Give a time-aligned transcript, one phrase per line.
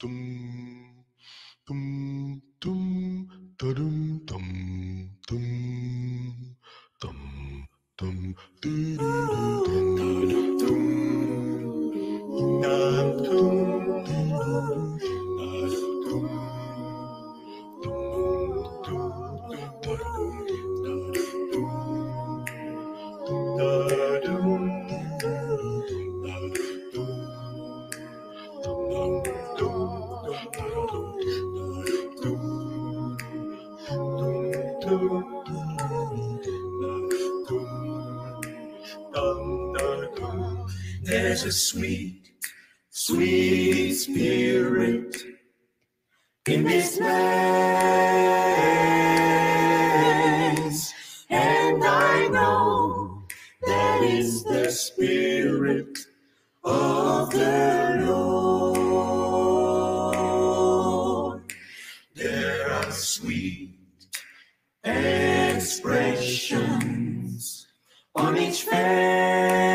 [0.00, 0.16] Tum
[1.66, 4.09] tum tum tum.
[64.84, 66.56] Expressions
[68.14, 69.69] on each face,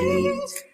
[0.00, 0.69] Sweet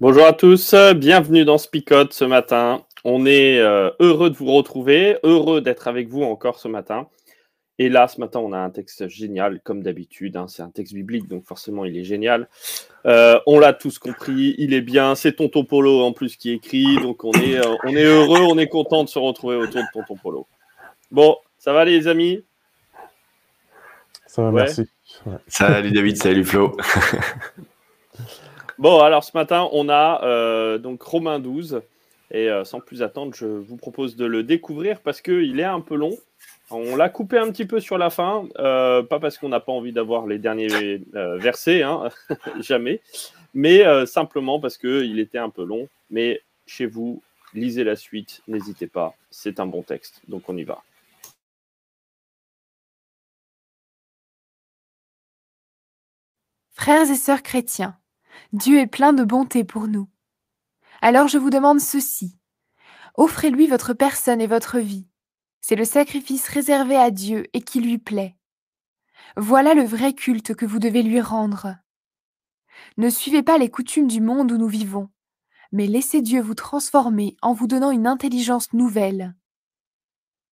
[0.00, 2.84] Bonjour à tous, bienvenue dans Spicote ce matin.
[3.04, 7.08] On est euh, heureux de vous retrouver, heureux d'être avec vous encore ce matin.
[7.78, 10.36] Et là, ce matin, on a un texte génial, comme d'habitude.
[10.36, 10.46] hein.
[10.48, 12.48] C'est un texte biblique, donc forcément, il est génial.
[13.06, 15.14] Euh, on l'a tous compris, il est bien.
[15.14, 18.58] C'est Tonton Polo en plus qui écrit, donc on est, euh, on est heureux, on
[18.58, 20.46] est content de se retrouver autour de Tonton Polo.
[21.10, 22.42] Bon, ça va les amis?
[24.26, 24.62] Ça va, Ouais.
[24.62, 24.82] merci.
[25.26, 25.36] Ouais.
[25.46, 26.76] Salut David, salut Flo.
[28.78, 31.80] Bon, alors ce matin, on a euh, donc Romain 12.
[32.32, 35.80] Et euh, sans plus attendre, je vous propose de le découvrir parce qu'il est un
[35.80, 36.16] peu long.
[36.70, 39.72] On l'a coupé un petit peu sur la fin, euh, pas parce qu'on n'a pas
[39.72, 42.10] envie d'avoir les derniers versets, hein,
[42.60, 43.00] jamais,
[43.54, 45.88] mais simplement parce qu'il était un peu long.
[46.10, 47.22] Mais chez vous,
[47.54, 50.82] lisez la suite, n'hésitez pas, c'est un bon texte, donc on y va.
[56.74, 57.96] Frères et sœurs chrétiens,
[58.52, 60.08] Dieu est plein de bonté pour nous.
[61.02, 62.38] Alors je vous demande ceci.
[63.14, 65.06] Offrez-lui votre personne et votre vie.
[65.60, 68.36] C'est le sacrifice réservé à Dieu et qui lui plaît.
[69.36, 71.76] Voilà le vrai culte que vous devez lui rendre.
[72.96, 75.08] Ne suivez pas les coutumes du monde où nous vivons,
[75.72, 79.34] mais laissez Dieu vous transformer en vous donnant une intelligence nouvelle.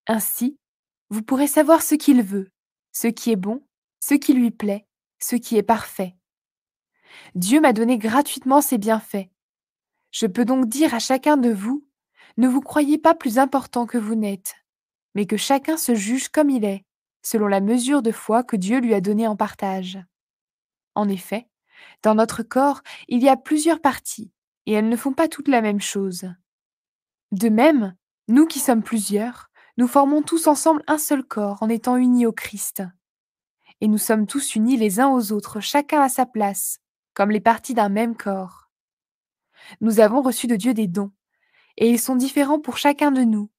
[0.07, 0.59] Ainsi,
[1.11, 2.51] vous pourrez savoir ce qu'il veut,
[2.93, 3.63] ce qui est bon,
[4.01, 4.87] ce qui lui plaît,
[5.19, 6.17] ce qui est parfait.
[7.35, 9.29] Dieu m'a donné gratuitement ses bienfaits.
[10.11, 11.87] Je peux donc dire à chacun de vous,
[12.37, 14.55] ne vous croyez pas plus important que vous n'êtes,
[15.15, 16.85] mais que chacun se juge comme il est,
[17.23, 19.99] selon la mesure de foi que Dieu lui a donnée en partage.
[20.95, 21.49] En effet,
[22.03, 24.33] dans notre corps, il y a plusieurs parties,
[24.67, 26.29] et elles ne font pas toutes la même chose.
[27.33, 27.95] De même,
[28.29, 32.33] nous qui sommes plusieurs, nous formons tous ensemble un seul corps en étant unis au
[32.33, 32.83] Christ.
[33.81, 36.79] Et nous sommes tous unis les uns aux autres, chacun à sa place,
[37.15, 38.71] comme les parties d'un même corps.
[39.81, 41.13] Nous avons reçu de Dieu des dons,
[41.77, 43.51] et ils sont différents pour chacun de nous.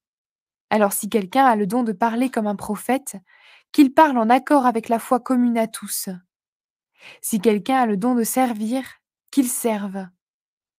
[0.70, 3.18] Alors si quelqu'un a le don de parler comme un prophète,
[3.72, 6.10] qu'il parle en accord avec la foi commune à tous.
[7.22, 8.84] Si quelqu'un a le don de servir,
[9.32, 10.08] qu'il serve.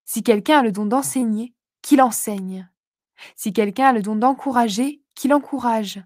[0.04, 2.70] Si quelqu'un a le don d'enseigner, qu'il enseigne.
[3.34, 6.02] Si quelqu'un a le don d'encourager, qu'il encourage.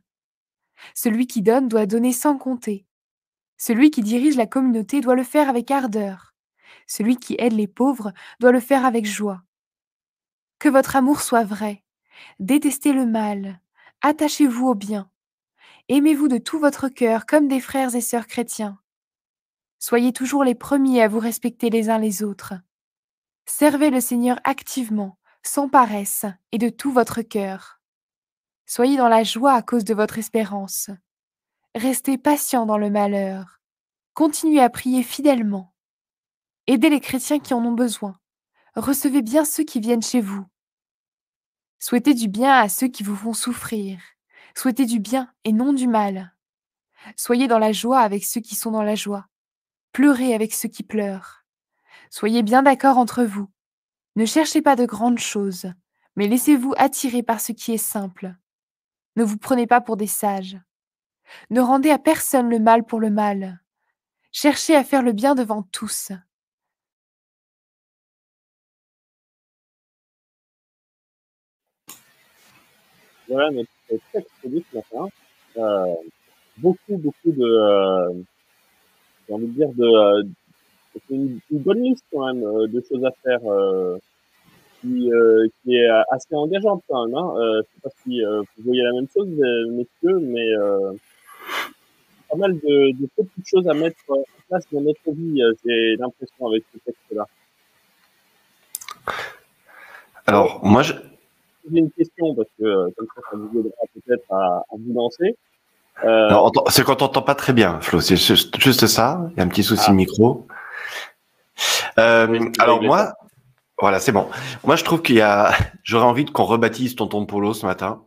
[0.94, 2.86] Celui qui donne doit donner sans compter.
[3.56, 6.29] Celui qui dirige la communauté doit le faire avec ardeur.
[6.90, 9.44] Celui qui aide les pauvres doit le faire avec joie.
[10.58, 11.84] Que votre amour soit vrai.
[12.40, 13.60] Détestez le mal.
[14.02, 15.08] Attachez-vous au bien.
[15.88, 18.80] Aimez-vous de tout votre cœur comme des frères et sœurs chrétiens.
[19.78, 22.54] Soyez toujours les premiers à vous respecter les uns les autres.
[23.46, 27.80] Servez le Seigneur activement, sans paresse et de tout votre cœur.
[28.66, 30.90] Soyez dans la joie à cause de votre espérance.
[31.76, 33.60] Restez patient dans le malheur.
[34.12, 35.69] Continuez à prier fidèlement.
[36.70, 38.16] Aidez les chrétiens qui en ont besoin.
[38.76, 40.46] Recevez bien ceux qui viennent chez vous.
[41.80, 43.98] Souhaitez du bien à ceux qui vous font souffrir.
[44.56, 46.32] Souhaitez du bien et non du mal.
[47.16, 49.26] Soyez dans la joie avec ceux qui sont dans la joie.
[49.90, 51.42] Pleurez avec ceux qui pleurent.
[52.08, 53.50] Soyez bien d'accord entre vous.
[54.14, 55.72] Ne cherchez pas de grandes choses,
[56.14, 58.36] mais laissez-vous attirer par ce qui est simple.
[59.16, 60.56] Ne vous prenez pas pour des sages.
[61.50, 63.60] Ne rendez à personne le mal pour le mal.
[64.30, 66.12] Cherchez à faire le bien devant tous.
[73.30, 73.70] Voilà notre
[74.12, 75.08] texte de ce matin.
[75.56, 75.94] Euh,
[76.58, 78.12] beaucoup, beaucoup de, euh,
[79.28, 80.22] j'ai envie de dire, de, euh,
[80.94, 83.98] c'est une, une bonne liste quand même euh, de choses à faire euh,
[84.80, 87.16] qui, euh, qui est assez engageante quand même.
[87.16, 87.34] Hein.
[87.36, 90.48] Euh, je sais pas si euh, vous voyez la même chose, messieurs, mais
[92.28, 96.48] pas mal de, de petites choses à mettre en place dans notre vie, j'ai l'impression
[96.48, 97.26] avec ce texte-là.
[100.26, 100.94] Alors, moi, je...
[101.72, 105.36] Une question parce que euh, comme ça, ça vous aidera peut-être à, à vous lancer.
[106.04, 108.00] Euh, c'est qu'on t'entend pas très bien, Flo.
[108.00, 109.20] C'est juste, juste ça.
[109.32, 109.90] Il y a un petit souci Ah.
[109.90, 110.46] de micro.
[111.98, 113.12] Euh, alors moi,
[113.80, 114.28] voilà, c'est bon.
[114.64, 115.52] Moi, je trouve qu'il y a.
[115.84, 118.04] J'aurais envie de qu'on rebaptise Tonton Polo ce matin.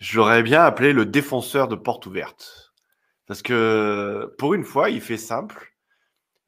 [0.00, 2.72] J'aurais bien appelé le défenseur de porte ouverte,
[3.26, 5.72] parce que pour une fois, il fait simple.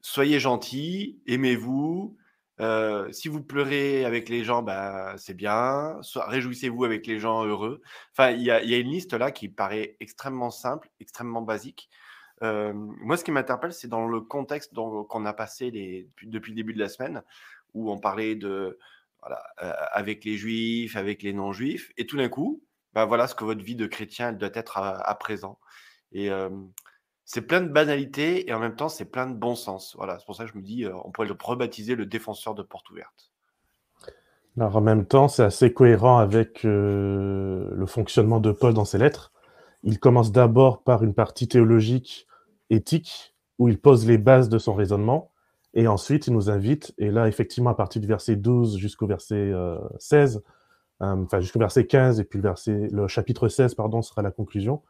[0.01, 2.15] Soyez gentils, aimez-vous.
[2.59, 5.99] Si vous pleurez avec les gens, bah, c'est bien.
[6.15, 7.81] Réjouissez-vous avec les gens heureux.
[8.11, 11.89] Enfin, il y a, une liste là qui paraît extrêmement simple, extrêmement basique.
[12.41, 16.79] Moi, ce qui m'interpelle, c'est dans le contexte qu'on a passé depuis, le début de
[16.79, 17.23] la semaine,
[17.73, 18.79] où on parlait de
[19.21, 19.41] voilà,
[19.91, 22.61] avec les juifs, avec les non-juifs, et tout d'un coup,
[22.93, 25.59] bah, voilà ce que votre vie de chrétien doit être à, présent.
[27.25, 29.95] C'est plein de banalités et en même temps, c'est plein de bon sens.
[29.97, 32.55] Voilà, c'est pour ça que je me dis, euh, on pourrait le rebaptiser le défenseur
[32.55, 33.31] de porte ouverte.
[34.57, 38.97] Alors, en même temps, c'est assez cohérent avec euh, le fonctionnement de Paul dans ses
[38.97, 39.33] lettres.
[39.83, 42.25] Il commence d'abord par une partie théologique,
[42.69, 45.31] éthique, où il pose les bases de son raisonnement,
[45.73, 49.35] et ensuite il nous invite, et là, effectivement, à partir du verset 12 jusqu'au verset
[49.35, 50.41] euh, 16,
[51.01, 54.81] euh, enfin jusqu'au verset 15 et puis le, le chapitre 16 pardon, sera la conclusion.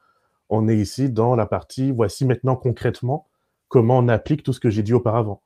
[0.49, 3.27] On est ici dans la partie, voici maintenant concrètement
[3.67, 5.41] comment on applique tout ce que j'ai dit auparavant.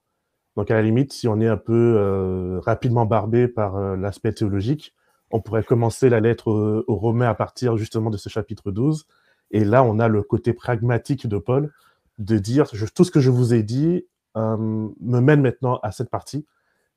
[0.56, 4.34] Donc à la limite, si on est un peu euh, rapidement barbé par euh, l'aspect
[4.34, 4.94] théologique,
[5.32, 9.06] on pourrait commencer la lettre aux, aux Romains à partir justement de ce chapitre 12.
[9.52, 11.72] Et là, on a le côté pragmatique de Paul
[12.18, 14.06] de dire tout ce que je vous ai dit
[14.38, 16.46] euh, me mène maintenant à cette partie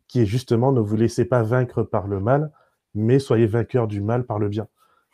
[0.08, 2.52] qui est justement ne vous laissez pas vaincre par le mal,
[2.94, 4.66] mais soyez vainqueurs du mal par le bien.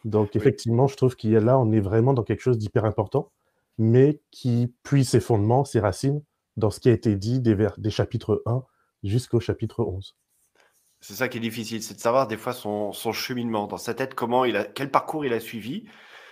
[0.05, 2.85] Donc effectivement, je trouve qu'il y a là, on est vraiment dans quelque chose d'hyper
[2.85, 3.33] important,
[3.79, 6.23] mais qui puise ses fondements, ses racines
[6.57, 8.63] dans ce qui a été dit des, vers, des chapitres 1
[9.05, 10.17] jusqu'au chapitre 11.
[11.01, 13.95] C'est ça qui est difficile, c'est de savoir des fois son, son, cheminement dans sa
[13.95, 15.85] tête, comment il a, quel parcours il a suivi.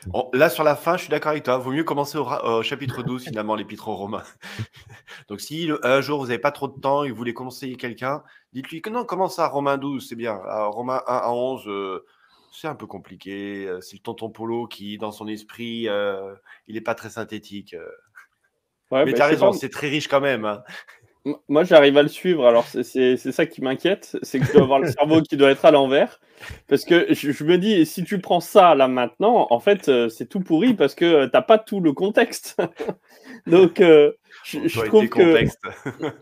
[0.06, 1.58] Bon, là, sur la fin, je suis d'accord avec toi.
[1.58, 4.23] Vaut mieux commencer au, chapitre 12, finalement, l'épître aux Romains.
[5.28, 8.23] Donc, si un jour vous n'avez pas trop de temps et vous voulez conseiller quelqu'un,
[8.52, 10.38] dites-lui que non, commence à Romains 12, c'est bien.
[10.46, 12.04] À Romains 1 à 11, euh,
[12.56, 13.68] c'est un peu compliqué.
[13.80, 16.34] C'est le tonton Polo qui, dans son esprit, euh,
[16.68, 17.75] il n'est pas très synthétique.
[17.75, 17.86] euh.
[18.90, 20.44] Ouais, Mais bah, tu as raison, pas- c'est très riche quand même.
[20.44, 20.62] hein.
[21.48, 22.46] Moi, j'arrive à le suivre.
[22.46, 24.16] Alors, c'est- ça qui m'inquiète.
[24.22, 26.20] C'est que je dois avoir le cerveau qui doit être à l'envers.
[26.68, 30.08] Parce que je, je me dis, si tu prends ça là maintenant, en fait, euh,
[30.08, 32.56] c'est tout pourri parce que euh, t'as pas tout le contexte.
[33.48, 34.12] Donc, euh,
[34.44, 35.32] je, je trouve que.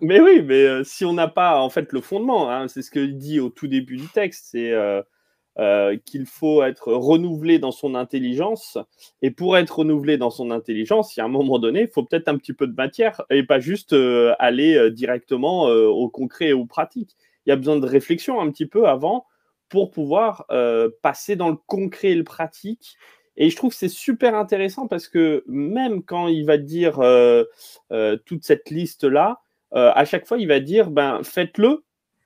[0.00, 2.90] Mais oui, mais euh, si on n'a pas en fait le fondement, hein, c'est ce
[2.90, 5.02] qu'il dit au tout début du texte, c'est euh,
[5.56, 8.76] euh, qu'il faut être renouvelé dans son intelligence.
[9.22, 12.02] Et pour être renouvelé dans son intelligence, il y a un moment donné, il faut
[12.02, 16.46] peut-être un petit peu de matière et pas juste euh, aller euh, directement au concret
[16.46, 17.16] et au pratique.
[17.46, 19.26] Il y a besoin de réflexion un petit peu avant
[19.68, 20.46] pour pouvoir
[21.02, 22.96] passer dans le concret et le pratique.
[23.36, 27.00] Et je trouve que c'est super intéressant parce que même quand il va dire
[28.24, 29.40] toute cette liste-là,
[29.72, 31.84] à chaque fois, il va dire ben, faites-le,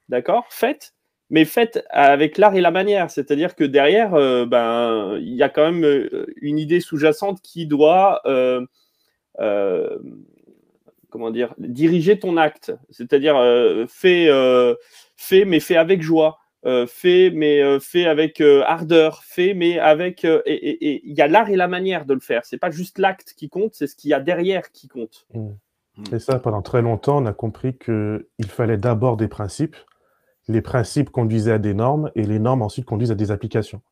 [0.09, 0.95] d'accord Faites,
[1.31, 3.11] mais faites avec l'art et la manière.
[3.11, 7.67] C'est-à-dire que derrière, euh, ben, il y a quand même euh, une idée sous-jacente qui
[7.67, 8.21] doit.
[8.27, 8.65] euh,
[9.41, 9.99] euh,
[11.11, 14.75] comment dire diriger ton acte c'est-à-dire euh, fais euh,
[15.17, 19.79] fais mais fais avec joie euh, fais mais euh, fais avec euh, ardeur fais mais
[19.79, 22.71] avec euh, et- il y a l'art et la manière de le faire c'est pas
[22.71, 25.27] juste l'acte qui compte c'est ce qu'il y a derrière qui compte
[26.13, 29.77] Et ça, pendant très longtemps, on a compris qu'il fallait d'abord des principes.
[30.49, 33.83] Les principes conduisaient à des normes et les normes ensuite conduisent à des applications.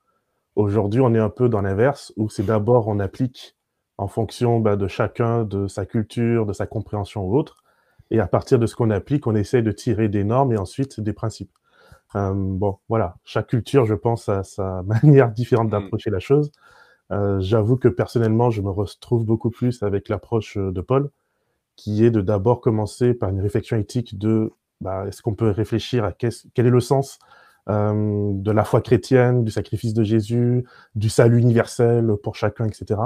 [0.57, 3.57] Aujourd'hui, on est un peu dans l'inverse, où c'est d'abord on applique
[3.99, 7.63] en fonction bah, de chacun, de sa culture, de sa compréhension ou autre.
[8.11, 11.01] Et à partir de ce qu'on applique, on essaie de tirer des normes et ensuite
[11.01, 11.51] des principes.
[12.15, 13.17] Euh, bon, voilà.
[13.25, 16.53] Chaque culture, je pense, a sa manière différente d'approcher la chose.
[17.13, 21.11] Euh, J'avoue que personnellement, je me retrouve beaucoup plus avec l'approche euh, de Paul,
[21.77, 26.05] qui est de d'abord commencer par une réflexion éthique de bah, est-ce qu'on peut réfléchir
[26.05, 27.19] à quel est le sens
[27.69, 30.65] euh, de la foi chrétienne, du sacrifice de Jésus,
[30.95, 33.01] du salut universel pour chacun, etc.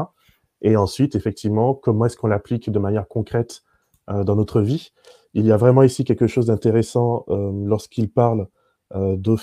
[0.61, 3.63] Et ensuite, effectivement, comment est-ce qu'on l'applique de manière concrète
[4.11, 4.93] euh, dans notre vie?
[5.33, 8.49] Il y a vraiment ici quelque chose d'intéressant euh, lorsqu'il parle
[8.93, 9.37] de,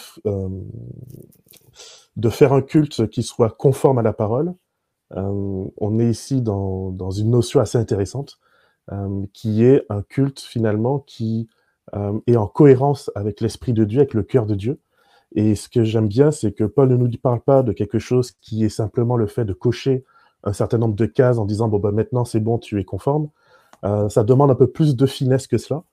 [2.18, 4.54] de faire un culte qui soit conforme à la parole.
[5.12, 8.40] On est ici dans, dans une notion assez intéressante
[9.32, 11.48] qui est un culte finalement qui
[11.96, 14.80] euh, est en cohérence avec l'esprit de Dieu, avec le cœur de Dieu.
[15.36, 18.32] Et ce que j'aime bien, c'est que Paul ne nous parle pas de quelque chose
[18.32, 20.06] qui est simplement le fait de cocher
[20.44, 23.30] un certain nombre de cases en disant bon ben maintenant c'est bon, tu es conforme.
[23.84, 25.84] Euh, ça demande un peu plus de finesse que cela,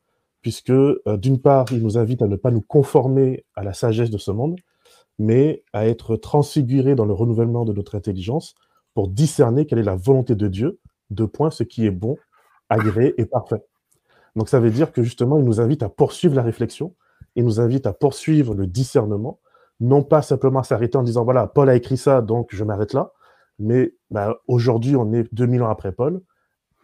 [0.43, 4.11] puisque euh, d'une part, il nous invite à ne pas nous conformer à la sagesse
[4.11, 4.57] de ce monde,
[5.19, 8.55] mais à être transfiguré dans le renouvellement de notre intelligence
[8.95, 10.79] pour discerner quelle est la volonté de Dieu,
[11.11, 12.17] de point ce qui est bon,
[12.69, 13.63] agréé et parfait.
[14.37, 16.95] Donc ça veut dire que justement, il nous invite à poursuivre la réflexion,
[17.37, 19.41] il nous invite à poursuivre le discernement,
[19.81, 23.13] non pas simplement s'arrêter en disant, voilà, Paul a écrit ça, donc je m'arrête là,
[23.59, 26.21] mais bah, aujourd'hui, on est 2000 ans après Paul,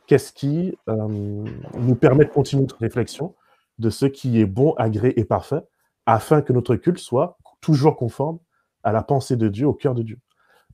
[0.07, 1.45] qu'est-ce qui euh,
[1.78, 3.35] nous permet de continuer notre réflexion
[3.78, 5.62] de ce qui est bon, agréé et parfait,
[6.07, 8.38] afin que notre culte soit toujours conforme
[8.83, 10.19] à la pensée de Dieu, au cœur de Dieu.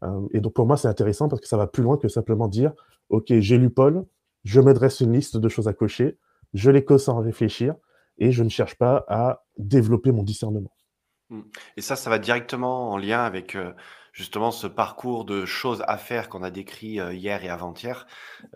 [0.02, 2.48] Euh, et donc pour moi, c'est intéressant parce que ça va plus loin que simplement
[2.48, 2.72] dire,
[3.10, 4.04] OK, j'ai lu Paul,
[4.44, 6.18] je me dresse une liste de choses à cocher,
[6.56, 7.74] je les coche sans réfléchir,
[8.18, 10.72] et je ne cherche pas à développer mon discernement.
[11.76, 13.72] Et ça, ça va directement en lien avec euh,
[14.12, 18.06] justement ce parcours de choses à faire qu'on a décrit euh, hier et avant-hier,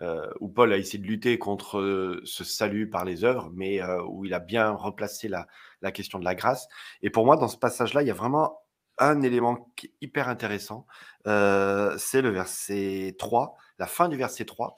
[0.01, 4.25] euh, où Paul a essayé de lutter contre ce salut par les œuvres, mais où
[4.25, 5.47] il a bien replacé la,
[5.81, 6.67] la question de la grâce.
[7.01, 8.57] Et pour moi, dans ce passage-là, il y a vraiment
[8.97, 10.85] un élément hyper intéressant,
[11.25, 14.75] c'est le verset 3, la fin du verset 3,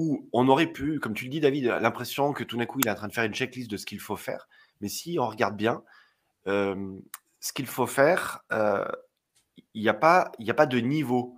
[0.00, 2.88] où on aurait pu, comme tu le dis David, l'impression que tout d'un coup il
[2.88, 4.48] est en train de faire une checklist de ce qu'il faut faire,
[4.80, 5.82] mais si on regarde bien,
[6.46, 6.98] euh,
[7.38, 8.84] ce qu'il faut faire, euh,
[9.74, 11.36] il n'y a, pas- de niveau.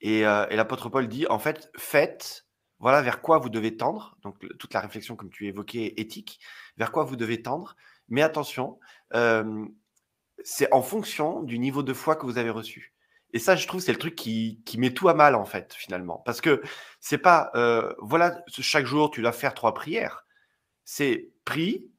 [0.00, 2.46] Et, euh, et l'apôtre Paul dit, en fait, faites,
[2.78, 4.16] voilà vers quoi vous devez tendre.
[4.22, 6.40] Donc, toute la réflexion, comme tu évoquais, éthique,
[6.78, 7.76] vers quoi vous devez tendre.
[8.08, 8.80] Mais attention,
[10.42, 12.94] c'est en fonction du niveau de foi que vous avez reçu.
[13.32, 16.22] Et ça, je trouve, c'est le truc qui, met tout à mal, en fait, finalement.
[16.24, 16.62] Parce que
[17.00, 20.24] c'est pas, euh, voilà, chaque jour, tu dois faire trois prières.
[20.84, 21.90] C'est prie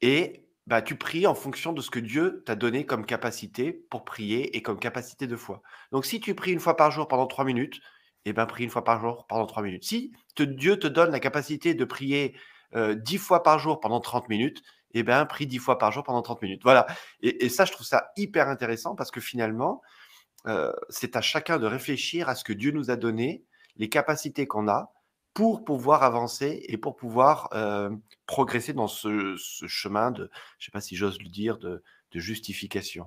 [0.00, 4.04] et bah, tu pries en fonction de ce que Dieu t'a donné comme capacité pour
[4.04, 5.62] prier et comme capacité de foi.
[5.92, 7.80] Donc, si tu pries une fois par jour pendant trois minutes,
[8.24, 9.84] eh ben, prie une fois par jour pendant trois minutes.
[9.84, 12.36] Si te- Dieu te donne la capacité de prier
[12.74, 14.62] euh, dix fois par jour pendant 30 minutes,
[14.94, 16.62] eh ben, prie dix fois par jour pendant 30 minutes.
[16.64, 16.86] Voilà.
[17.20, 19.82] Et, et ça, je trouve ça hyper intéressant parce que finalement,
[20.46, 23.44] euh, c'est à chacun de réfléchir à ce que Dieu nous a donné,
[23.76, 24.92] les capacités qu'on a
[25.32, 27.90] pour pouvoir avancer et pour pouvoir euh,
[28.26, 31.82] progresser dans ce, chemin de, je sais pas si j'ose le dire, de,
[32.12, 33.06] justification.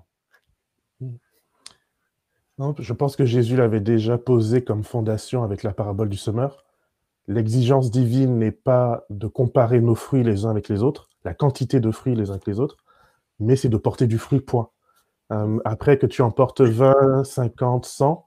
[2.60, 6.65] Non, je pense que Jésus l'avait déjà posé comme fondation avec la parabole du semeur.
[7.29, 11.79] L'exigence divine n'est pas de comparer nos fruits les uns avec les autres, la quantité
[11.79, 12.75] de fruits les uns avec les autres,
[13.39, 14.72] mais c'est de porter du fruit, point.
[15.31, 18.25] Euh, après que tu en portes 20, 50, 100,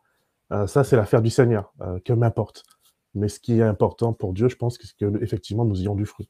[0.53, 2.65] euh, ça c'est l'affaire du Seigneur, euh, que m'importe.
[3.15, 6.05] Mais ce qui est important pour Dieu, je pense, c'est que effectivement nous ayons du
[6.07, 6.29] fruit.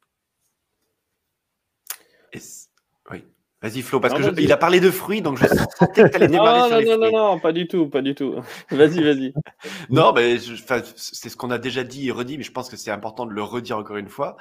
[3.11, 3.25] Oui.
[3.63, 4.45] Vas-y Flo, parce Non, que je- vas-y.
[4.45, 6.81] il a parlé de fruits, donc je sentais que tu allais démarrer Non, sur non,
[6.81, 7.13] les non, non, fruits.
[7.17, 8.37] non, pas du tout, pas du tout.
[8.71, 9.35] Vas-y, vas-y.
[9.91, 12.91] Non, mais c'est ce qu'on a déjà dit et redit, mais je pense que c'est
[12.91, 14.37] important de le redire encore une fois.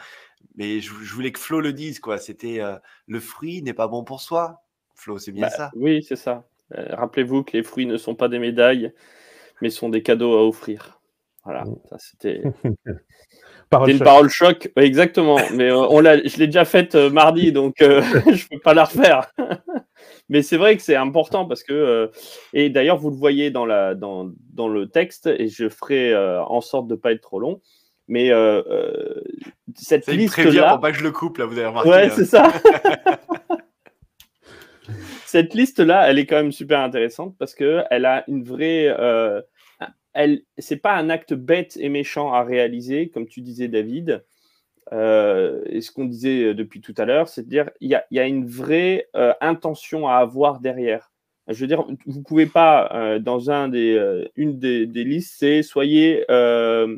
[0.56, 2.18] Mais je, je voulais que Flo le dise, quoi.
[2.18, 4.62] C'était euh, le fruit n'est pas bon pour soi.
[5.00, 5.72] Flo, c'est bien Bah, ça?
[5.76, 6.44] Oui, c'est ça.
[6.78, 8.92] Euh, Rappelez-vous que les fruits ne sont pas des médailles,
[9.62, 11.00] mais sont des cadeaux à offrir.
[11.46, 11.76] Voilà, Mm.
[11.90, 12.42] ça c'était
[13.70, 14.06] Parole une choc.
[14.06, 15.38] parole choc, ouais, exactement.
[15.54, 18.02] Mais euh, on l'a, je l'ai déjà faite euh, mardi, donc euh,
[18.34, 19.32] je peux pas la refaire.
[20.28, 22.08] Mais c'est vrai que c'est important parce que, euh,
[22.54, 26.44] et d'ailleurs vous le voyez dans, la, dans, dans le texte, et je ferai euh,
[26.44, 27.62] en sorte de pas être trop long.
[28.08, 29.22] Mais euh, euh,
[29.76, 31.58] cette Ça, il me liste prévient là, pour pas que je le coupe, là, vous
[31.58, 31.90] avez remarqué.
[31.90, 32.14] Ouais, hein.
[32.16, 32.52] c'est ça.
[35.30, 38.88] Cette liste-là, elle est quand même super intéressante parce que elle a une vraie.
[38.88, 39.44] Euh,
[40.14, 44.26] elle, c'est pas un acte bête et méchant à réaliser, comme tu disais, David.
[44.92, 48.26] Euh, et ce qu'on disait depuis tout à l'heure, c'est de dire il y a,
[48.26, 51.12] une vraie euh, intention à avoir derrière.
[51.48, 55.62] Je veux dire, vous pouvez pas euh, dans un des, euh, une des, listes, c'est
[55.62, 56.98] soyez euh,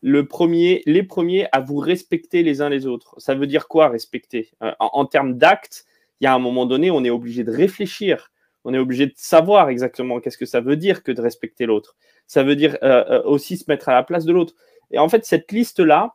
[0.00, 3.16] le premier, les premiers à vous respecter les uns les autres.
[3.18, 4.48] Ça veut dire quoi respecter?
[4.62, 5.84] Euh, en, en termes d'actes,
[6.20, 8.30] il y a un moment donné, on est obligé de réfléchir.
[8.64, 11.94] On est obligé de savoir exactement qu'est-ce que ça veut dire que de respecter l'autre.
[12.26, 14.54] Ça veut dire euh, euh, aussi se mettre à la place de l'autre.
[14.90, 16.14] Et en fait, cette liste-là,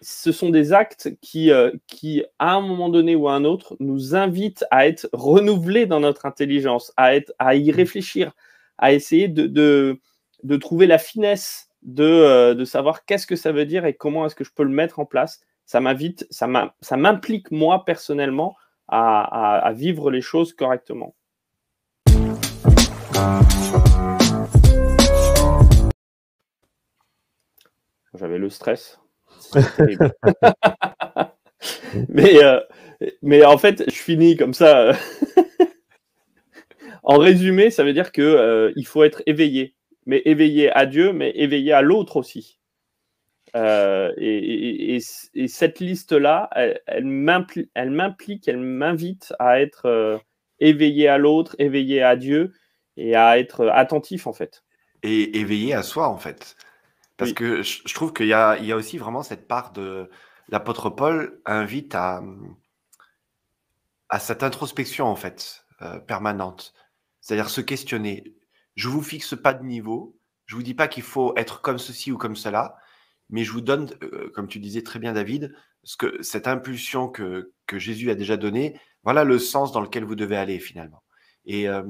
[0.00, 3.76] ce sont des actes qui, euh, qui, à un moment donné ou à un autre,
[3.80, 8.32] nous invitent à être renouvelés dans notre intelligence, à, être, à y réfléchir,
[8.78, 9.48] à essayer de,
[10.44, 14.36] de, trouver la finesse de, de savoir qu'est-ce que ça veut dire et comment est-ce
[14.36, 15.40] que je peux le mettre en place.
[15.66, 16.46] Ça m'invite, ça
[16.96, 18.56] m'implique moi personnellement
[18.88, 21.14] à, à- à vivre les choses correctement.
[28.14, 28.98] J'avais le stress.
[32.08, 32.60] Mais, euh,
[33.22, 34.92] mais en fait, je finis comme ça.
[37.02, 39.74] en résumé, ça veut dire que euh, il faut être éveillé,
[40.06, 42.57] mais éveillé à Dieu, mais éveillé à l'autre aussi.
[43.58, 45.02] Euh, et, et- et-
[45.34, 50.18] et cette liste-là, elle, elle m'impli- elle m'implique, elle m'invite à être euh,
[50.60, 52.52] éveillé à l'autre, éveillé à Dieu
[52.96, 54.64] et à être attentif en fait.
[55.02, 56.56] et éveillé à soi, en fait.
[57.16, 57.34] Parce Oui.
[57.36, 60.10] que je, trouve qu'il y a, il y a aussi vraiment cette part de.
[60.50, 62.22] L'apôtre Paul invite à,
[64.08, 66.74] à cette introspection, en fait, euh, permanente.
[67.20, 68.34] C'est-à-dire se questionner.
[68.76, 70.16] Je vous fixe pas de niveau.
[70.46, 72.76] Je vous dis pas qu'il faut être comme ceci ou comme cela.
[73.30, 77.08] Mais je vous donne, euh, comme tu disais très bien, David, ce que, cette impulsion
[77.08, 78.80] que, que Jésus a déjà donnée.
[79.04, 81.02] Voilà le sens dans lequel vous devez aller, finalement.
[81.44, 81.84] Et, euh,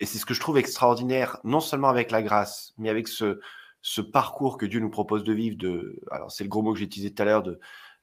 [0.00, 3.40] et c'est ce que je trouve extraordinaire, non seulement avec la grâce, mais avec ce,
[3.82, 6.78] ce parcours que Dieu nous propose de vivre, de, alors c'est le gros mot que
[6.78, 7.60] j'ai utilisé tout à l'heure, de,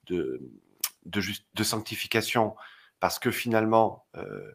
[0.08, 0.42] de,
[1.06, 2.56] de sanctification,
[3.00, 4.52] parce que finalement, euh,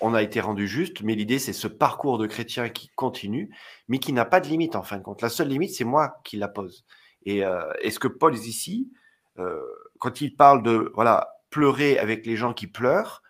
[0.00, 3.54] on a été rendu juste, mais l'idée c'est ce parcours de chrétien qui continue,
[3.88, 5.22] mais qui n'a pas de limite en fin de compte.
[5.22, 6.84] La seule limite, c'est moi qui la pose.
[7.24, 8.90] Et, euh, et ce que Paul ici,
[9.38, 9.60] euh,
[9.98, 13.22] quand il parle de voilà pleurer avec les gens qui pleurent,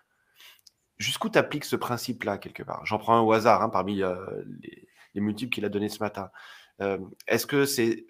[0.99, 2.85] jusqu'où tu appliques ce principe-là quelque part?
[2.87, 4.17] J'en prends un au hasard hein, parmi euh,
[4.63, 6.31] les, les multiples qu'il a donnés ce matin.
[7.29, 8.07] Est-ce que c'est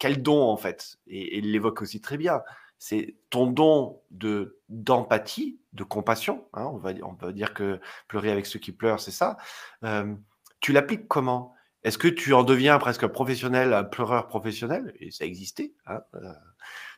[0.00, 0.96] quel don en fait?
[1.06, 2.42] Et il l'évoque aussi très bien.
[2.82, 6.48] C'est ton don de d'empathie, de compassion.
[6.52, 6.64] hein,
[7.04, 9.36] on, peut dire que pleurer avec ceux qui pleurent, c'est ça.
[9.84, 10.12] Euh,
[10.58, 11.54] tu l'appliques comment?
[11.84, 14.92] Est-ce que tu en deviens presque professionnel, un pleureur professionnel?
[14.98, 15.74] Et ça existait.
[15.86, 16.32] hein, euh,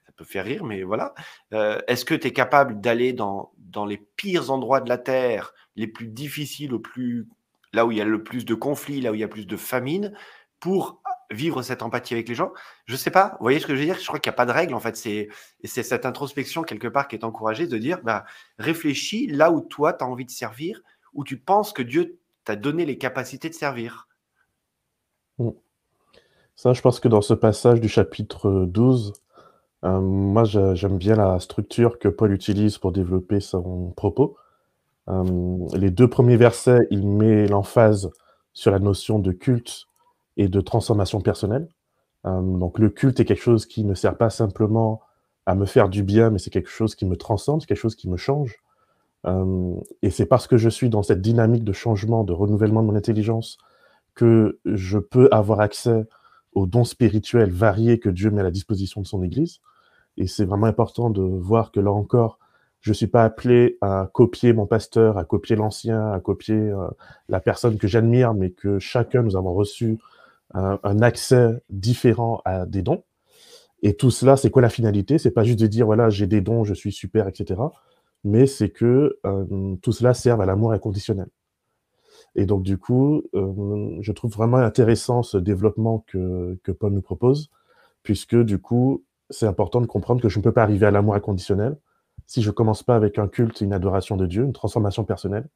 [0.06, 1.12] ça peut faire rire, mais voilà.
[1.52, 5.52] Euh, Est-ce que tu es capable d'aller dans, dans les pires endroits de la Terre,
[5.76, 7.28] les plus difficiles, au plus,
[7.74, 9.46] là où il y a le plus de conflits, là où il y a plus
[9.46, 10.14] de famine,
[10.60, 11.02] pour
[11.34, 12.52] vivre cette empathie avec les gens
[12.86, 13.30] Je sais pas.
[13.38, 13.98] Vous voyez ce que je veux dire?
[13.98, 14.96] Je crois qu'il n'y a pas de règle, en fait.
[14.96, 15.28] C'est
[15.64, 18.24] c'est cette introspection, quelque part, qui est encouragée de dire bah,
[18.58, 20.80] réfléchis là où toi, tu as envie de servir,
[21.12, 24.08] où tu penses que Dieu t'a donné les capacités de servir.
[26.56, 29.12] Ça, je pense que dans ce passage du chapitre 12,
[29.84, 34.36] euh, moi, j'a- j'aime bien la structure que Paul utilise pour développer son propos.
[35.08, 35.24] Euh,
[35.74, 38.10] les deux premiers versets, il met l'emphase
[38.52, 39.86] sur la notion de culte
[40.36, 41.68] et de transformation personnelle.
[42.26, 45.00] Euh, donc, le culte est quelque chose qui ne sert pas simplement
[45.46, 47.96] à me faire du bien, mais c'est quelque chose qui me transcende, c'est quelque chose
[47.96, 48.56] qui me change.
[49.26, 52.86] Euh, et c'est parce que je suis dans cette dynamique de changement, de renouvellement de
[52.86, 53.58] mon intelligence,
[54.14, 56.04] que je peux avoir accès
[56.52, 59.60] aux dons spirituels variés que Dieu met à la disposition de son Église.
[60.16, 62.38] Et c'est vraiment important de voir que là encore,
[62.80, 66.86] je ne suis pas appelé à copier mon pasteur, à copier l'ancien, à copier euh,
[67.28, 69.98] la personne que j'admire, mais que chacun, nous avons reçu
[70.54, 73.04] un, accès différent à des dons.
[73.82, 75.18] Et tout cela, c'est quoi la finalité?
[75.18, 77.60] C'est pas juste de dire, voilà, j'ai des dons, je suis super, etc.
[78.24, 81.28] Mais c'est que euh, tout cela serve à l'amour inconditionnel.
[82.36, 87.02] Et donc, du coup, euh, je trouve vraiment intéressant ce développement que, que Paul nous
[87.02, 87.50] propose,
[88.02, 91.14] puisque, du coup, c'est important de comprendre que je ne peux pas arriver à l'amour
[91.14, 91.76] inconditionnel
[92.26, 95.48] si je commence pas avec un culte une adoration de Dieu, une transformation personnelle,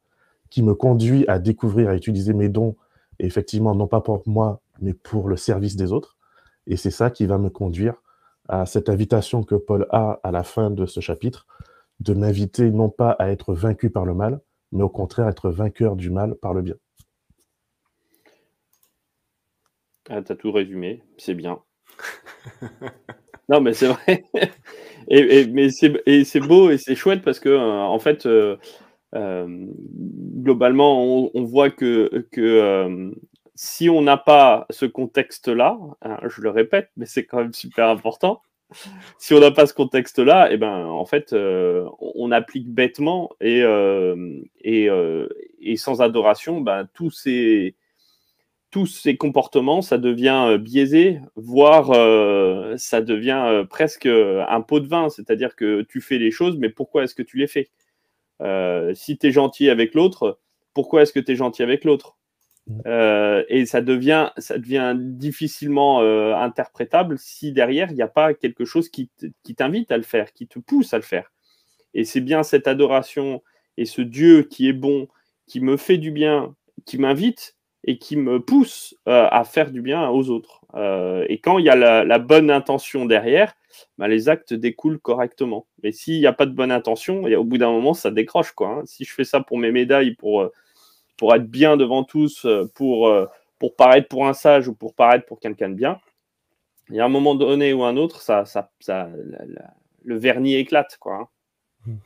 [0.49, 2.75] qui me conduit à découvrir, à utiliser mes dons,
[3.19, 6.17] et effectivement, non pas pour moi, mais pour le service des autres.
[6.67, 7.95] Et c'est ça qui va me conduire
[8.47, 11.47] à cette invitation que Paul a à la fin de ce chapitre,
[11.99, 14.39] de m'inviter non pas à être vaincu par le mal,
[14.71, 16.75] mais au contraire être vainqueur du mal par le bien.
[20.09, 21.59] Ah, t'as tout résumé, c'est bien.
[23.49, 24.23] non, mais c'est vrai.
[25.07, 28.57] et, mais c'est beau et c'est chouette parce que, euh, en fait, euh,
[29.13, 29.67] euh,
[30.41, 33.11] globalement, on, on voit que, que
[33.61, 37.89] si on n'a pas ce contexte-là, hein, je le répète, mais c'est quand même super
[37.89, 38.41] important.
[39.17, 43.61] Si on n'a pas ce contexte-là, et ben, en fait, euh, on, applique bêtement et,
[43.61, 44.15] euh,
[44.65, 45.27] euh,
[45.59, 47.75] et sans adoration, ben, tous ces,
[48.71, 51.87] tous ces comportements, ça devient biaisé, voire
[52.77, 57.03] ça devient presque un pot de vin, c'est-à-dire que tu fais les choses, mais pourquoi
[57.03, 57.69] est-ce que tu les fais?
[58.95, 60.39] Si tu es gentil avec l'autre,
[60.73, 62.18] pourquoi est-ce que tu es gentil avec l'autre?
[62.85, 68.33] Euh, Et ça devient, ça devient difficilement euh, interprétable si derrière, il n'y a pas
[68.33, 69.09] quelque chose qui
[69.55, 71.31] t'invite à le faire, qui te pousse à le faire.
[71.93, 73.41] Et c'est bien cette adoration
[73.77, 75.07] et ce Dieu qui est bon,
[75.47, 76.55] qui me fait du bien,
[76.85, 77.55] qui m'invite
[77.85, 80.61] et qui me pousse euh, à faire du bien aux autres.
[81.27, 83.55] Et quand il y a la, bonne intention derrière,
[83.97, 85.65] bah, les actes découlent correctement.
[85.81, 88.51] Mais s'il n'y a pas de bonne intention, et au bout d'un moment, ça décroche.
[88.51, 88.81] Quoi, hein.
[88.85, 90.51] Si je fais ça pour mes médailles, pour,
[91.19, 93.27] pour être bien devant tous, euh, pour, euh,
[93.59, 95.99] pour paraître pour un sage ou pour paraître pour quelqu'un de bien,
[96.89, 99.09] il y a un moment donné ou un autre, ça, ça, ça,
[100.03, 100.97] le vernis éclate.
[100.97, 101.29] Quoi,
[101.85, 101.99] hein.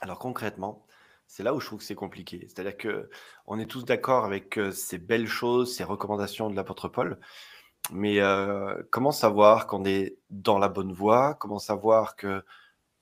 [0.00, 0.86] Alors concrètement,
[1.26, 2.46] c'est là où je trouve que c'est compliqué.
[2.46, 3.10] C'est-à-dire que
[3.48, 7.18] on est tous d'accord avec euh, ces belles choses, ces recommandations de l'apôtre Paul,
[7.92, 8.18] mais
[8.90, 11.34] comment savoir qu'on est dans la bonne voie?
[11.34, 12.42] Comment savoir que,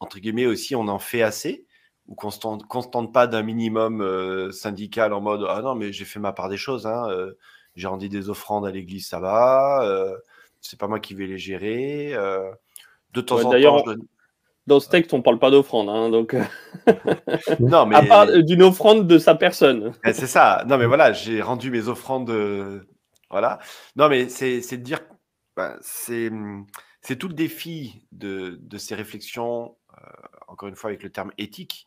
[0.03, 1.67] entre guillemets aussi, on en fait assez
[2.09, 5.47] ou qu'on ne se tente qu'on se tente pas d'un minimum euh, syndical en mode
[5.49, 7.35] ah non mais j'ai fait ma part des choses, hein, euh,
[7.77, 10.17] j'ai rendu des offrandes à l'église, ça va, euh,
[10.61, 12.13] c'est pas moi qui vais les gérer.
[12.15, 12.51] euh,
[13.15, 13.99] de temps Ouais, en d'ailleurs, temps, je
[14.67, 15.89] Dans ce texte, on ne parle pas d'offrande.
[15.89, 16.35] hein, donc,
[17.61, 19.93] non mais à part d'une offrande de sa personne.
[20.05, 20.65] Eh, C'est ça.
[20.69, 22.31] Non, mais voilà, j'ai rendu mes offrandes.
[23.31, 23.59] Voilà.
[23.97, 25.01] Non, mais c'est c'est de dire.
[25.57, 26.31] ben, c'est
[27.01, 29.77] c'est tout le défi de, de ces réflexions,
[30.49, 31.87] encore une fois avec le terme éthique.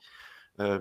[0.60, 0.80] Euh,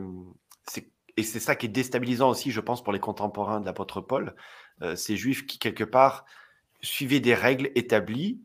[1.16, 4.34] et c'est ça qui est déstabilisant aussi, je pense, pour les contemporains de l'apôtre Paul.
[4.82, 6.24] Euh, ces juifs qui, quelque part,
[6.82, 8.40] suivaient des règles établies.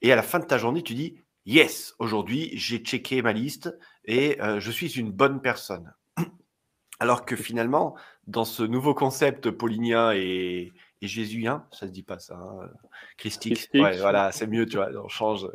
[0.00, 3.76] Et à la fin de ta journée, tu dis Yes, aujourd'hui, j'ai checké ma liste
[4.06, 5.92] et euh, je suis une bonne personne.
[7.00, 7.94] Alors que finalement,
[8.26, 10.72] dans ce nouveau concept paulinien et,
[11.04, 12.68] et jésuien, ça se dit pas ça, hein,
[13.16, 13.82] christique, Christique.
[13.82, 15.46] ouais, voilà, c'est mieux, tu vois, on change.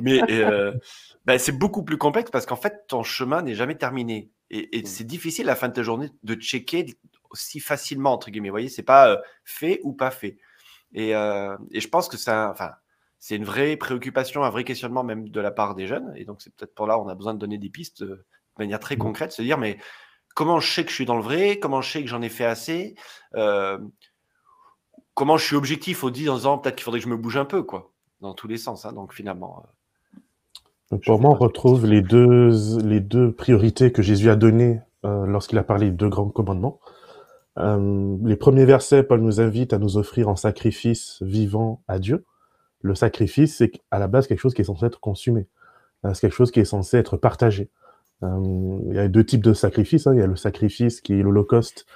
[0.00, 0.72] Mais euh,
[1.24, 4.30] ben, c'est beaucoup plus complexe parce qu'en fait, ton chemin n'est jamais terminé.
[4.50, 4.86] Et, et Mm.
[4.86, 6.86] c'est difficile à la fin de ta journée de checker
[7.30, 8.48] aussi facilement, entre guillemets.
[8.50, 10.38] Vous voyez, c'est pas euh, fait ou pas fait.
[10.94, 12.72] Et, euh, et je pense que ça, enfin,
[13.18, 16.12] c'est une vraie préoccupation, un vrai questionnement même de la part des jeunes.
[16.16, 18.08] Et donc, c'est peut-être pour là on a besoin de donner des pistes euh,
[18.58, 19.00] de manière très Mm.
[19.00, 19.78] concrète, se dire, mais
[20.36, 21.58] comment je sais que je suis dans le vrai?
[21.58, 22.94] Comment je sais que j'en ai fait assez?
[23.34, 23.78] Euh,
[25.16, 27.38] Comment je suis objectif au 10 en disant peut-être qu'il faudrait que je me bouge
[27.38, 28.84] un peu, quoi, dans tous les sens.
[28.84, 28.92] hein.
[28.92, 29.68] donc, finalement, euh,
[30.90, 32.50] Donc, pour moi, on retrouve les deux,
[32.84, 36.80] les deux priorités que Jésus a données euh, lorsqu'il a parlé des deux grands commandements.
[37.58, 42.26] Euh, les premiers versets, Paul nous invite à nous offrir en sacrifice vivant à Dieu.
[42.82, 45.48] Le sacrifice, c'est à la base quelque chose qui est censé être consumé.
[46.04, 47.70] C'est quelque chose qui est censé être partagé.
[48.22, 50.06] Euh, il y a deux types de sacrifices.
[50.06, 50.14] hein.
[50.14, 51.86] Il y a le sacrifice qui est l'Holocauste,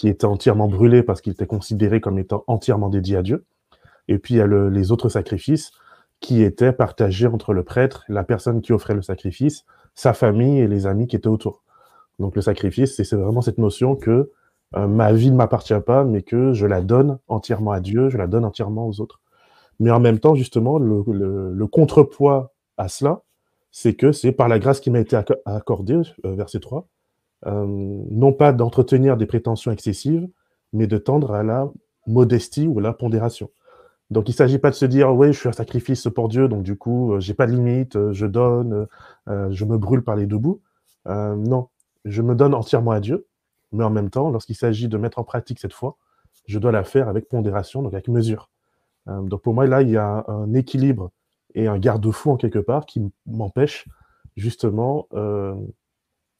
[0.00, 3.44] qui était entièrement brûlé parce qu'il était considéré comme étant entièrement dédié à Dieu.
[4.08, 5.72] Et puis il y a le- les autres sacrifices
[6.20, 10.68] qui étaient partagés entre le prêtre, la personne qui offrait le sacrifice, sa famille et
[10.68, 11.64] les amis qui étaient autour.
[12.18, 14.30] Donc le sacrifice, c'est vraiment cette notion que
[14.74, 18.16] euh, ma vie ne m'appartient pas, mais que je la donne entièrement à Dieu, je
[18.16, 19.20] la donne entièrement aux autres.
[19.80, 21.04] Mais en même temps, justement, le,
[21.52, 23.20] le- contrepoids à cela,
[23.70, 26.99] c'est que c'est par la grâce qui m'a été acc- accordée, euh, verset 3, euh,
[27.46, 30.28] non pas d'entretenir des prétentions excessives,
[30.72, 31.70] mais de tendre à la
[32.06, 33.50] modestie ou à la pondération.
[34.10, 36.48] Donc il ne s'agit pas de se dire, oui, je suis un sacrifice pour Dieu,
[36.48, 38.88] donc du coup, euh, j'ai pas de limite, euh, je donne,
[39.28, 40.60] euh, je me brûle par les deux bouts.
[41.06, 41.68] Euh, non,
[42.04, 43.26] je me donne entièrement à Dieu,
[43.72, 45.96] mais en même temps, lorsqu'il s'agit de mettre en pratique cette foi,
[46.46, 48.50] je dois la faire avec pondération, donc avec mesure.
[49.08, 51.10] Euh, donc pour moi, là, il y a un, équilibre
[51.54, 53.86] et un garde-fou en quelque part qui m'empêche
[54.36, 55.54] justement euh,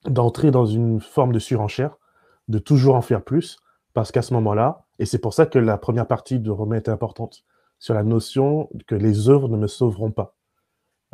[0.04, 1.96] d'entrer dans une forme de surenchère,
[2.48, 3.58] de toujours en faire plus,
[3.92, 6.88] parce qu'à ce moment-là, et c'est pour ça que la première partie de Romain est
[6.88, 7.44] importante,
[7.78, 10.36] sur la notion que les œuvres ne me sauveront pas.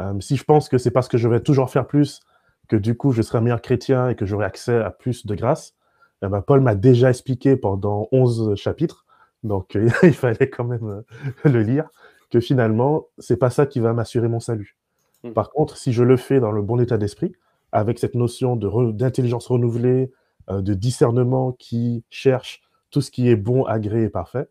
[0.01, 2.21] Euh, si je pense que c'est parce que je vais toujours faire plus
[2.69, 5.35] que du coup je serai un meilleur chrétien et que j'aurai accès à plus de
[5.35, 5.75] grâce,
[6.23, 9.07] eh ben, Paul m'a déjà expliqué pendant 11 chapitres,
[9.43, 11.89] donc euh, il fallait quand même euh, le lire,
[12.31, 14.77] que finalement, c'est pas ça qui va m'assurer mon salut.
[15.23, 15.33] Mm.
[15.33, 17.33] Par contre, si je le fais dans le bon état d'esprit,
[17.73, 20.11] avec cette notion d'intelligence renouvelée,
[20.51, 24.49] euh, de discernement qui cherche tout ce qui est bon, agréé et parfait,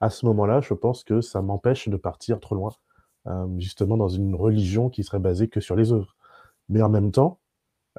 [0.00, 2.70] à ce moment-là, je pense que ça m'empêche de partir trop loin,
[3.26, 6.16] euh, justement dans une religion qui serait basée que sur les œuvres.
[6.68, 7.38] Mais en même temps,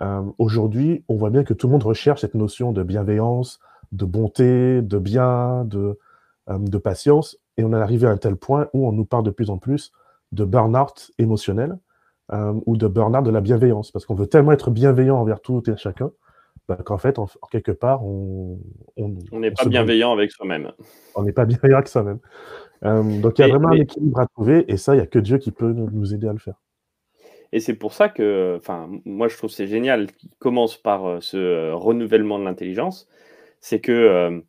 [0.01, 3.60] euh, aujourd'hui, on voit bien que tout le monde recherche cette notion de bienveillance,
[3.91, 5.97] de bonté, de bien, de,
[6.47, 9.32] de patience, et on est arrivé à un tel point où on nous parle de
[9.32, 9.91] plus en plus
[10.32, 11.78] de burn-out émotionnel
[12.33, 15.61] euh, ou de burn-out de la bienveillance, parce qu'on veut tellement être bienveillant envers tout
[15.69, 16.11] et chacun,
[16.67, 18.57] bah, qu'en fait, en, en quelque part, on
[19.33, 20.71] n'est pas bienveillant avec soi-même.
[21.15, 22.19] On n'est pas bienveillant que soi-même.
[22.83, 25.03] Euh, donc il y a vraiment mais- un équilibre à trouver, et ça, il n'y
[25.03, 26.55] a que Dieu qui peut nous, aider à le faire.
[27.51, 31.17] Et c'est pour ça que, enfin, moi je trouve c'est génial qu'il commence par euh,
[31.21, 33.07] ce renouvellement de l'intelligence,
[33.59, 34.43] c'est que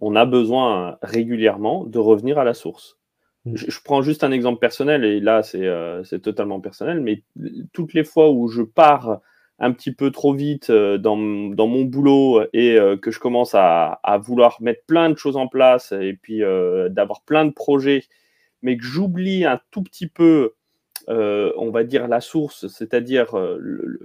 [0.00, 2.98] on a besoin régulièrement de revenir à la source.
[3.52, 7.22] Je, prends juste un exemple personnel et là c'est euh, c'est totalement personnel, mais
[7.74, 9.20] toutes les fois où je pars
[9.58, 13.54] un petit peu trop vite euh, dans, dans mon boulot et euh, que je commence
[13.54, 16.40] à, à vouloir mettre plein de choses en place et puis
[16.90, 18.04] d'avoir plein de projets,
[18.62, 20.54] mais que j'oublie un tout petit peu
[21.06, 23.98] on va dire la source, c'est-à-dire le,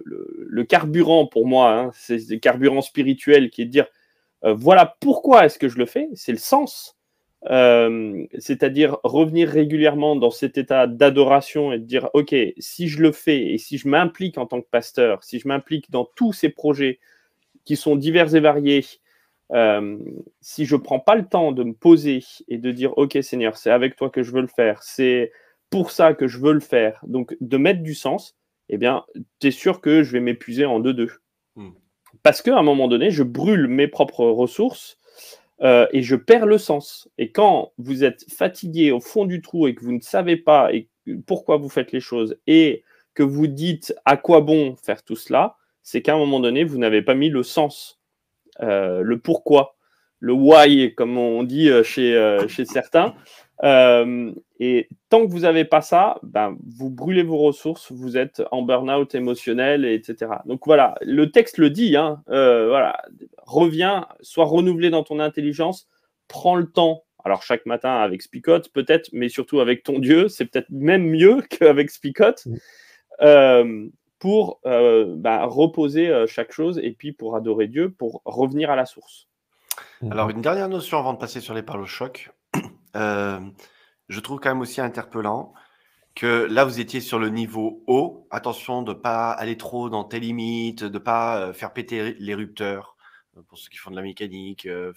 [0.49, 3.87] le- carburant pour moi, hein, c'est le carburant spirituel qui est de dire
[4.43, 6.98] voilà pourquoi est-ce que je le fais, c'est le sens,
[7.45, 13.13] Euh, c'est-à-dire revenir régulièrement dans cet état d'adoration et de dire ok si je le
[13.13, 16.49] fais et si je m'implique en tant que pasteur, si je m'implique dans tous ces
[16.49, 16.99] projets
[17.63, 18.83] qui sont divers et variés,
[19.53, 19.97] euh,
[20.41, 23.71] si je prends pas le temps de me poser et de dire ok Seigneur c'est
[23.71, 25.31] avec toi que je veux le faire, c'est
[25.69, 28.35] pour ça que je veux le faire, donc de mettre du sens,
[28.67, 29.05] eh bien,
[29.39, 31.11] tu es sûr que je vais m'épuiser en deux-deux.
[31.55, 31.71] Hmm.
[32.23, 34.98] Parce qu'à un moment donné, je brûle mes propres ressources
[35.61, 37.09] euh, et je perds le sens.
[37.17, 40.71] Et quand vous êtes fatigué au fond du trou et que vous ne savez pas
[41.25, 45.57] pourquoi vous faites les choses et que vous dites à quoi bon faire tout cela,
[45.81, 47.99] c'est qu'à un moment donné, vous n'avez pas mis le sens,
[48.61, 49.75] euh, le pourquoi,
[50.19, 53.15] le why, comme on dit euh, chez, euh, chez certains.
[53.63, 58.41] Euh, et tant que vous n'avez pas ça, ben, vous brûlez vos ressources, vous êtes
[58.51, 60.31] en burn-out émotionnel, et etc.
[60.45, 63.01] Donc voilà, le texte le dit, hein, euh, voilà,
[63.37, 65.87] reviens, sois renouvelé dans ton intelligence,
[66.27, 67.03] prends le temps.
[67.25, 71.41] Alors chaque matin avec Spicote peut-être, mais surtout avec ton Dieu, c'est peut-être même mieux
[71.49, 72.47] qu'avec Spicote,
[73.21, 73.87] euh,
[74.19, 79.28] pour ben, reposer chaque chose et puis pour adorer Dieu, pour revenir à la source.
[80.11, 82.31] Alors, une dernière notion avant de passer sur les paroles au choc.
[82.95, 83.39] Euh,
[84.07, 85.53] je trouve quand même aussi interpellant
[86.15, 88.27] que là, vous étiez sur le niveau haut.
[88.31, 92.15] Attention de ne pas aller trop dans tes limites, de ne pas euh, faire péter
[92.17, 92.97] les rupteurs,
[93.37, 94.65] euh, pour ceux qui font de la mécanique.
[94.65, 94.91] euh,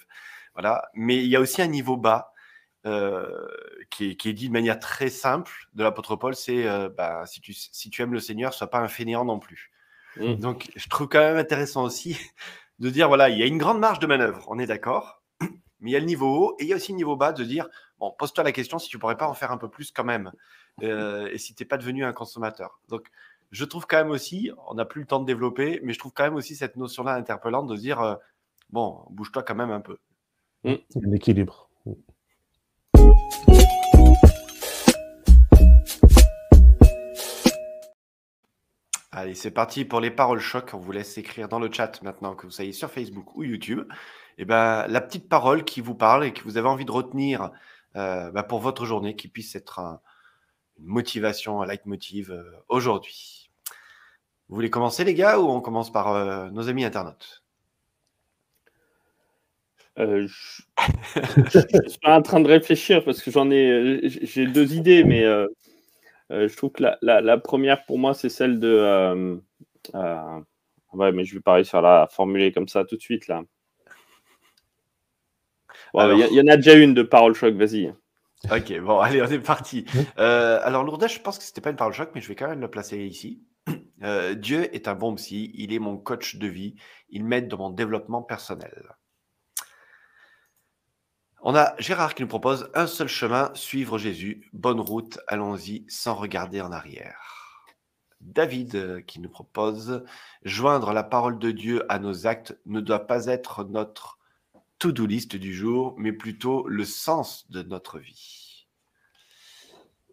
[0.54, 0.88] voilà.
[0.94, 2.32] Mais il y a aussi un niveau bas.
[2.86, 3.28] euh,
[3.90, 7.42] qui, est, qui est dit de manière très simple de l'apôtre Paul, c'est bah, si,
[7.42, 9.70] tu, si tu aimes le Seigneur, sois pas un fainéant non plus.
[10.16, 10.34] Mm.
[10.36, 12.18] Donc, je trouve quand même intéressant aussi
[12.78, 15.90] de dire voilà, il y a une grande marge de manœuvre, on est d'accord, mais
[15.90, 17.44] il y a le niveau haut et il y a aussi le niveau bas de
[17.44, 20.04] dire bon, pose-toi la question si tu pourrais pas en faire un peu plus quand
[20.04, 20.32] même,
[20.82, 22.80] euh, et si t'es pas devenu un consommateur.
[22.88, 23.08] Donc,
[23.50, 26.12] je trouve quand même aussi, on n'a plus le temps de développer, mais je trouve
[26.12, 28.14] quand même aussi cette notion-là interpellante de dire euh,
[28.70, 29.98] bon, bouge-toi quand même un peu.
[32.94, 33.71] Il y
[39.14, 40.70] Allez, c'est parti pour les paroles choc.
[40.72, 43.82] On vous laisse écrire dans le chat maintenant que vous soyez sur Facebook ou YouTube.
[44.38, 47.50] Et ben, la petite parole qui vous parle et que vous avez envie de retenir
[47.94, 50.00] euh, bah, pour votre journée, qui puisse être un-
[50.78, 53.50] une motivation, un leitmotiv euh, aujourd'hui.
[54.48, 57.44] Vous voulez commencer, les gars, ou on commence par euh, nos amis internautes?
[59.98, 60.26] Je...
[60.26, 65.22] je suis en train de réfléchir parce que j'en ai, j'ai deux idées, mais
[66.32, 68.68] euh, je trouve que la, la- la première pour moi c'est celle de.
[68.68, 69.36] euh,
[69.94, 70.40] euh,
[70.94, 73.42] ouais, mais je vais pas réussir à la formuler comme ça tout de suite là.
[75.94, 77.92] Il Alors- y, en a déjà une de parole choc, vas-y.
[78.50, 79.84] Ok, bon, allez, on est parti.
[80.18, 82.48] Euh, alors, Lourdes, je pense que c'était pas une parole choc, mais je vais quand
[82.48, 83.42] même le placer ici.
[84.02, 86.74] Euh, Dieu est un bon psy, il est mon coach de vie,
[87.08, 88.96] il m'aide dans mon développement personnel.
[91.44, 94.48] On a Gérard qui nous propose un seul chemin, suivre Jésus.
[94.52, 97.66] Bonne route, allons-y sans regarder en arrière.
[98.20, 100.04] David euh, qui nous propose
[100.44, 104.20] joindre la parole de Dieu à nos actes ne doit pas être notre
[104.78, 108.68] to-do list du jour, mais plutôt le sens de notre vie.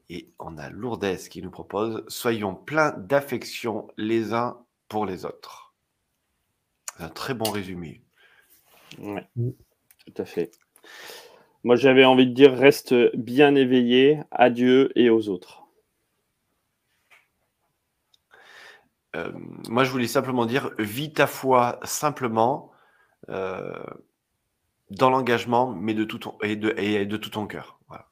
[0.09, 5.75] Et on a Lourdes qui nous propose soyons pleins d'affection les uns pour les autres.
[6.97, 8.01] C'est un très bon résumé.
[8.97, 9.19] Mm.
[9.35, 10.57] tout à fait.
[11.63, 15.59] Moi j'avais envie de dire reste bien éveillé à Dieu et aux autres.
[19.15, 19.31] Euh,
[19.69, 22.71] moi, je voulais simplement dire vis ta foi simplement
[23.29, 23.83] euh,
[24.91, 27.79] dans l'engagement, mais de tout ton, et de, et de tout ton cœur.
[27.87, 28.05] Voilà.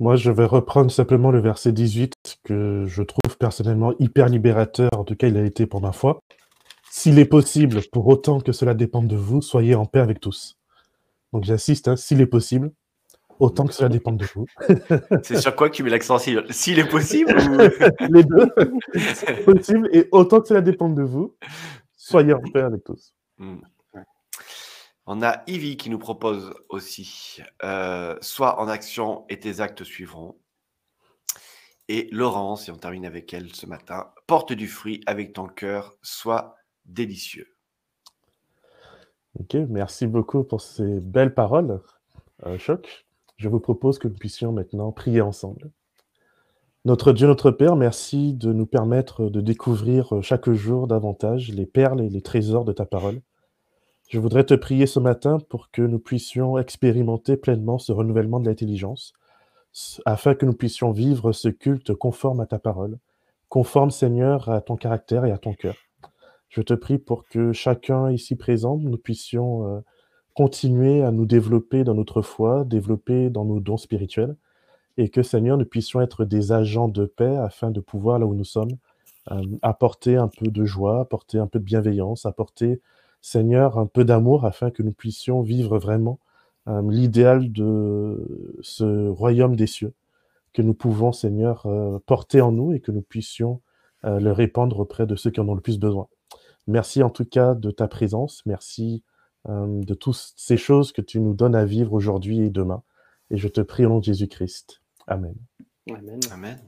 [0.00, 5.04] Moi, je vais reprendre simplement le verset 18 que je trouve personnellement hyper libérateur, en
[5.04, 6.20] tout cas il a été pour ma foi.
[7.04, 10.56] S'il est possible, pour autant que cela dépende de vous, soyez en paix avec tous.
[11.34, 12.72] Donc j'insiste, hein, s'il est possible,
[13.38, 14.46] autant que cela dépende de vous.
[15.22, 16.38] C'est sur quoi que tu mets l'accent s'il?
[16.38, 17.58] Est possible ou...
[18.10, 18.46] Les deux,
[19.44, 21.36] possible, et autant que cela dépende de vous,
[21.94, 23.12] soyez en paix avec tous.
[23.36, 23.58] Hmm.
[25.04, 30.38] On a Ivy qui nous propose aussi euh, Sois en action et tes actes suivront.
[31.88, 35.98] Et Laurence, et on termine avec elle ce matin Porte du fruit avec ton cœur,
[36.00, 37.48] sois délicieux.
[39.40, 41.80] Ok, merci beaucoup pour ces belles paroles.
[42.46, 43.06] Euh, choc.
[43.36, 45.70] Je vous propose que nous puissions maintenant prier ensemble.
[46.84, 52.02] Notre Dieu, notre Père, merci de nous permettre de découvrir chaque jour davantage les perles
[52.02, 53.22] et les trésors de ta parole.
[54.08, 58.48] Je voudrais te prier ce matin pour que nous puissions expérimenter pleinement ce renouvellement de
[58.48, 59.14] l'intelligence,
[60.04, 62.98] afin que nous puissions vivre ce culte conforme à ta parole,
[63.48, 65.76] conforme, Seigneur, à ton caractère et à ton cœur.
[66.54, 69.80] Je te prie pour que chacun ici présent, nous puissions euh,
[70.34, 74.36] continuer à nous développer dans notre foi, développer dans nos dons spirituels,
[74.96, 78.34] et que, Seigneur, nous puissions être des agents de paix afin de pouvoir, là où
[78.36, 78.70] nous sommes,
[79.32, 82.80] euh, apporter un peu de joie, apporter un peu de bienveillance, apporter,
[83.20, 86.20] Seigneur, un peu d'amour afin que nous puissions vivre vraiment
[86.68, 89.92] euh, l'idéal de ce royaume des cieux
[90.52, 91.66] que nous pouvons, Seigneur,
[92.06, 93.60] porter en nous et que nous puissions
[94.04, 96.06] le répandre auprès de ceux qui en ont le plus besoin.
[96.66, 98.42] Merci en tout cas de ta présence.
[98.46, 99.02] Merci
[99.48, 102.82] euh, de toutes ces choses que tu nous donnes à vivre aujourd'hui et demain.
[103.30, 104.80] Et je te prie au nom de Jésus-Christ.
[105.06, 105.34] Amen.
[105.90, 106.20] Amen.
[106.32, 106.60] Amen.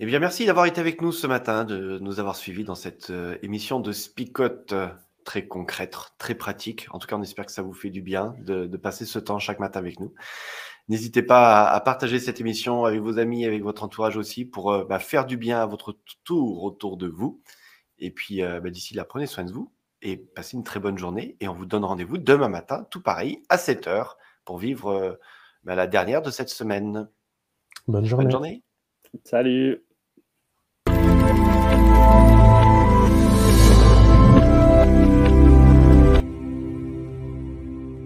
[0.00, 3.10] Eh bien, merci d'avoir été avec nous ce matin, de nous avoir suivis dans cette
[3.10, 4.88] euh, émission de Spicote euh,
[5.24, 6.88] très concrète, très pratique.
[6.90, 9.20] En tout cas, on espère que ça vous fait du bien de, de passer ce
[9.20, 10.12] temps chaque matin avec nous.
[10.88, 14.72] N'hésitez pas à, à partager cette émission avec vos amis, avec votre entourage aussi, pour
[14.72, 17.40] euh, bah, faire du bien à votre tour autour de vous.
[17.98, 20.98] Et puis, euh, bah, d'ici là, prenez soin de vous et passez une très bonne
[20.98, 21.36] journée.
[21.40, 25.12] Et on vous donne rendez-vous demain matin, tout pareil, à 7 heures, pour vivre euh,
[25.62, 27.08] bah, la dernière de cette semaine.
[27.86, 28.24] Bonne journée.
[28.24, 28.62] Bonne journée.
[29.24, 29.84] Salut.
[32.02, 32.41] Thank